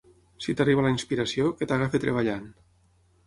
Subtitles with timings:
[0.45, 2.51] Si t'arriba la inspiració, que t'agafi treballant.